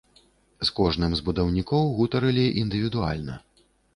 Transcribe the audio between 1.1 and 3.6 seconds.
з будаўнікоў гутарылі індывідуальна.